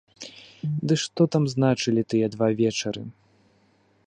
Ды 0.91 0.97
што 1.03 1.21
там 1.37 1.43
значылі 1.55 2.07
тыя 2.15 2.25
два 2.37 2.47
вечары! 2.63 3.03